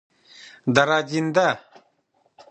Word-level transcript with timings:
دراځینده 0.75 1.49